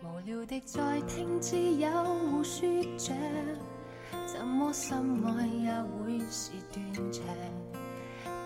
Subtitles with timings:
[0.00, 1.90] 无聊的在听挚友
[2.30, 3.12] 互说着，
[4.32, 7.22] 怎么深爱也会是断肠，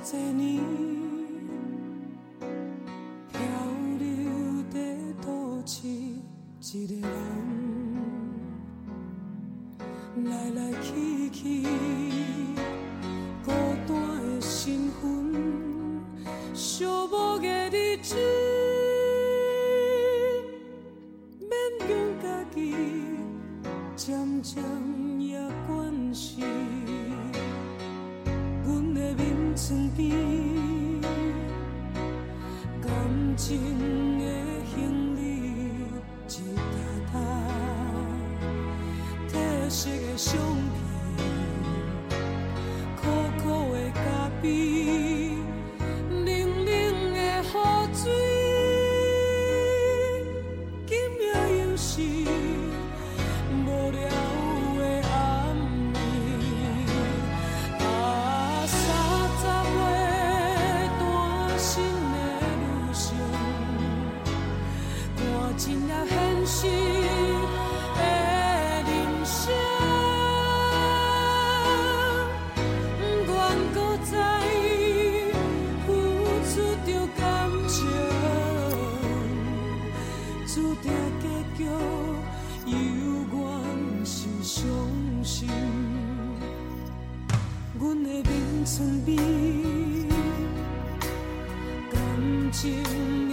[0.07, 0.61] 多年
[3.33, 3.41] 漂
[3.99, 4.79] 流在
[5.27, 7.91] 都市一个人，
[10.27, 12.54] 来来去去。
[39.83, 40.79] 旧的相片，
[42.95, 43.03] 苦
[43.43, 44.47] 苦的咖啡，
[46.11, 46.31] 冷冷
[47.13, 47.45] 的雨
[47.83, 47.91] 水，
[50.87, 51.23] 今夜
[51.59, 51.91] 又是
[53.67, 53.99] 无聊
[54.79, 55.11] 的啊，
[58.69, 58.71] 三
[62.95, 62.97] 十
[65.89, 65.91] 了
[66.47, 66.63] 现
[92.63, 93.24] you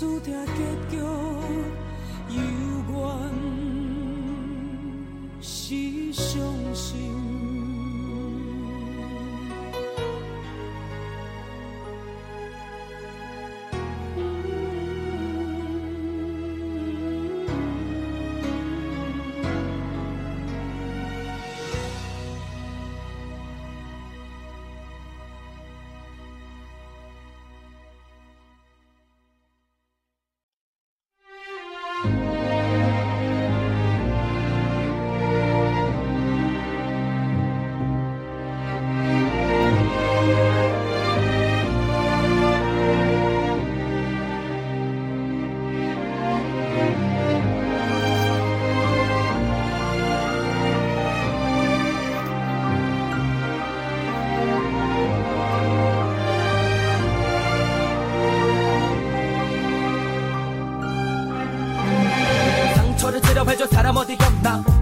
[0.00, 0.52] 注定结
[0.96, 1.02] 局，
[2.30, 2.40] 犹
[2.90, 3.02] 原
[5.42, 5.76] 是
[6.14, 6.40] 伤
[6.74, 7.19] 心。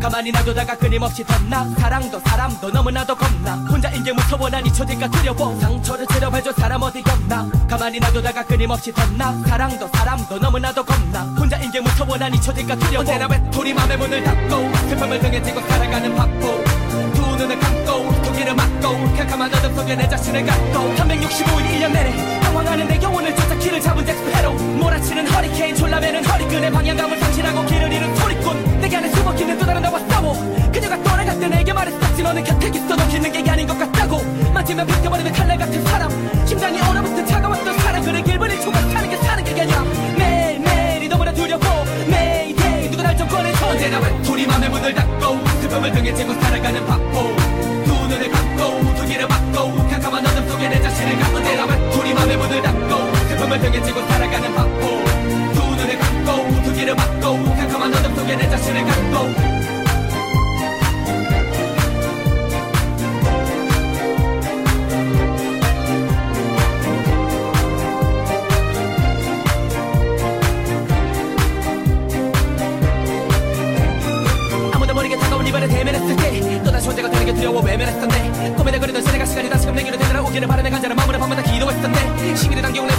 [0.00, 6.06] 가만히 놔두다가 끊임없이 덧나 사랑도 사람도 너무나도 겁나 혼자인 게 무서워 난 잊혀질까 두려워 상처를
[6.06, 12.16] 치료해줘 사람 어디가 나 가만히 놔두다가 끊임없이 덧나 사랑도 사람도 너무나도 겁나 혼자인 게 무서워
[12.16, 16.62] 난 잊혀질까 두려워 언제나 외톨이 맘에 문을 닫고 슬픔을 등에 지고 살아가는 바보
[17.14, 22.88] 두 눈을 감고 두기를 막고 캄캄한 어둠 속에 내 자신을 갖고 365일 1년 내내 방황하는
[22.88, 28.81] 내 영혼을 쫓아 길을 잡은 잭스페로 몰아치는 허리케인 졸라매는 허리끈의 방향감을 상실하고 길을 잃은 소리꾼
[28.81, 30.33] 내게 안에 숨어있는 또 다른 나와 싸워
[30.73, 34.23] 그녀가 떠나갈 때 내게 말했었지 너는 곁에 있어 놓히는 게 아닌 것 같다고
[34.55, 36.11] 맞으면 비켜버리는 칼날 같은 사람
[36.47, 39.85] 심장이 얼어붙은 차가웠던 사랑 그래 길분이 초과 사는 게 사는 게 아니야
[40.17, 41.64] 매일매일이 너무나 두려고
[42.09, 46.33] 매일매일 누가 날 좀 꺼내줘 언제나 왜 둘이 맘의 문을 닫고 그 병을 등에 지고
[46.35, 47.77] 살아가는 바보
[52.49, 54.81] 눈을 닫고 그품을 등에지고 살아가는 바보
[55.52, 59.57] 두 눈을 감고 두 귀를 막고 캄캄한 어둠 속에 내 자신을 감고
[82.38, 82.98] 시기를 당겨오는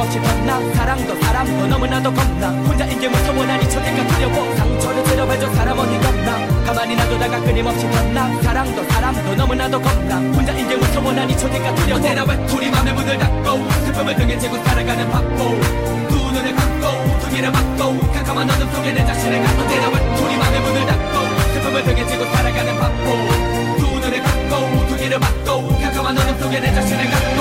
[0.00, 5.78] 끊임없이 만나 사랑도 사람도 너무나도 겁나 혼자 인게 무서워 난 잊혀질까 두려워 상처를 들여봐줘 사람
[5.78, 11.74] 어디 겁나 가만히 놔두다가 끊임없이 만나 사랑도 사람도 너무나도 겁나 혼자 인게 무서워 난 잊혀질까
[11.74, 15.36] 두려워 언제나 외톨이 맘의 문을 닫고 슬픔을 등에 지고 살아가는 바보
[16.08, 20.86] 두 눈을 감고 두길를 막고 캄캄한 어둠 속에 내 자신을 갖고 언제나 외톨이 맘의 문을
[20.86, 23.04] 닫고 슬픔을 등에 지고 살아가는 바보
[23.78, 27.39] 두 눈을 감고 두길를 막고 캄캄한 어둠 속에 내 자신을 갖고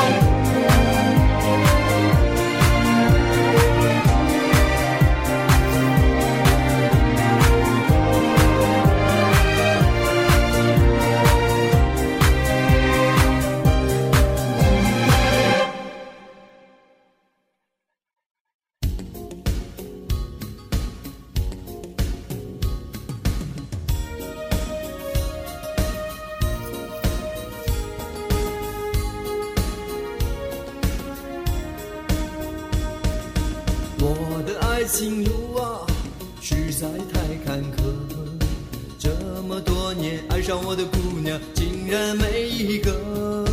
[39.92, 43.44] 多年爱上我的姑娘，竟然没一个。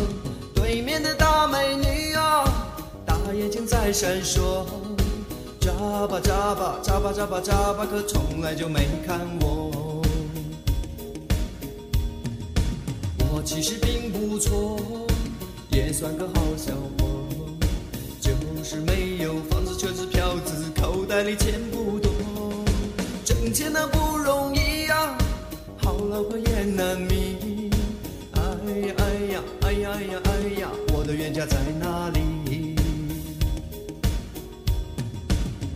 [0.55, 2.45] 对面的大美女啊，
[3.07, 4.67] 大眼睛在闪烁，
[5.59, 5.73] 眨
[6.07, 10.03] 巴眨巴眨巴眨巴眨巴，可从来就没看我。
[13.33, 14.77] 我其实并不错，
[15.71, 17.27] 也算个好小伙，
[18.21, 18.31] 就
[18.63, 22.13] 是没有房子、车子、票子，口袋里钱不多，
[23.25, 25.17] 挣钱那不容易啊。
[26.11, 27.71] 老婆也难觅，
[28.37, 29.73] 哎呀哎呀哎呀哎
[30.03, 32.77] 呀哎呀，我的冤家在哪里？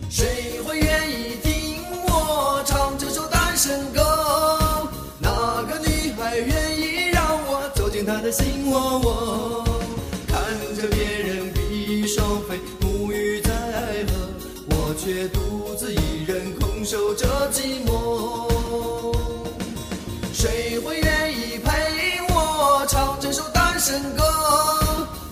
[0.09, 3.99] 谁会愿意听我唱这首单身歌？
[5.19, 9.63] 哪个女孩愿意让我走进她的心窝窝？
[10.27, 10.39] 看
[10.79, 11.59] 着别人比
[12.01, 14.29] 翼双飞，沐浴在爱河，
[14.69, 18.50] 我却独自一人空守着寂寞。
[23.81, 23.99] 歌声。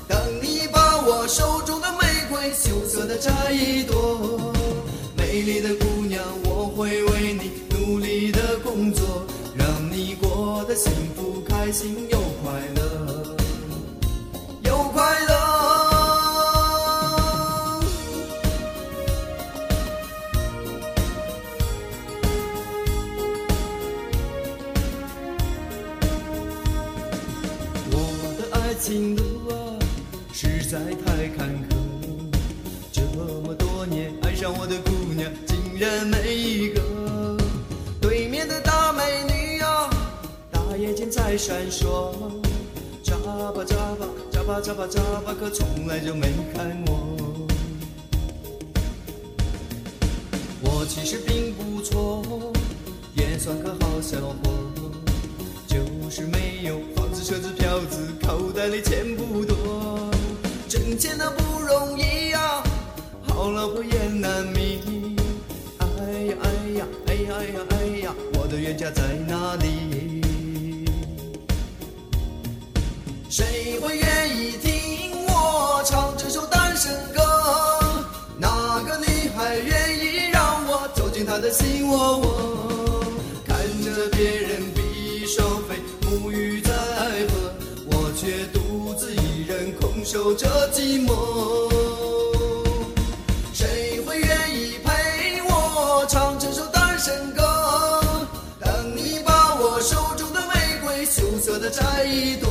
[0.08, 2.00] 当你把我手中的玫
[2.32, 4.52] 瑰羞涩的摘一朵，
[5.16, 9.04] 美丽的姑娘，我会为你努力的工作，
[9.56, 13.36] 让你过得幸福、开心又快乐。
[14.64, 15.29] 又快乐。
[30.70, 32.30] 实在太坎坷，
[32.92, 33.02] 这
[33.44, 37.36] 么多年爱上我的姑娘竟然没一个。
[38.00, 39.02] 对面的大美
[39.34, 39.90] 女呀，
[40.52, 42.12] 大眼睛在闪烁，
[43.02, 43.16] 眨
[43.52, 47.48] 巴眨巴，眨巴眨巴，眨巴可从来就没看我。
[50.62, 52.22] 我其实并不错，
[53.16, 54.38] 也算个好小伙，
[55.66, 55.78] 就
[56.12, 59.99] 是没有房子车子票子，口袋里钱不多。
[61.00, 62.62] 钱那不容易呀，
[63.30, 65.16] 好老婆也难觅。
[65.80, 70.86] 哎呀哎呀哎呀哎呀哎呀，我的冤家在哪里？
[73.30, 77.22] 谁会愿意听我唱这首单身歌？
[78.38, 82.29] 哪个女孩愿意让我走进她的心窝？
[90.22, 91.14] 守着寂寞，
[93.54, 97.42] 谁会愿意陪我唱这首单身歌？
[98.60, 100.54] 等你把我手中的玫
[100.86, 102.49] 瑰羞涩地摘一朵。